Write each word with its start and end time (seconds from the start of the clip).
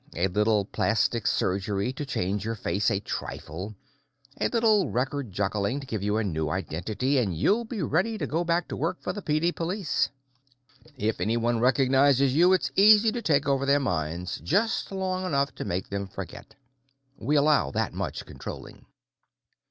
A 0.15 0.27
little 0.29 0.65
plastic 0.65 1.27
surgery 1.27 1.93
to 1.93 2.07
change 2.07 2.43
your 2.43 2.55
face 2.55 2.89
a 2.89 2.99
trifle, 2.99 3.75
a 4.39 4.47
little 4.47 4.89
record 4.89 5.31
juggling 5.31 5.79
to 5.79 5.85
give 5.85 6.01
you 6.01 6.17
a 6.17 6.23
new 6.23 6.49
identity, 6.49 7.19
and 7.19 7.37
you'll 7.37 7.65
be 7.65 7.83
ready 7.83 8.17
to 8.17 8.25
go 8.25 8.43
back 8.43 8.67
to 8.69 8.75
work 8.75 8.99
for 9.03 9.13
the 9.13 9.21
PD 9.21 9.55
Police. 9.55 10.09
"If 10.97 11.21
anyone 11.21 11.59
recognizes 11.59 12.33
you, 12.33 12.51
it's 12.51 12.71
easy 12.75 13.11
to 13.11 13.21
take 13.21 13.47
over 13.47 13.67
their 13.67 13.79
minds 13.79 14.39
just 14.43 14.91
long 14.91 15.23
enough 15.23 15.53
to 15.53 15.65
make 15.65 15.89
them 15.89 16.07
forget. 16.07 16.55
We 17.19 17.35
allow 17.35 17.69
that 17.69 17.93
much 17.93 18.25
Controlling." 18.25 18.87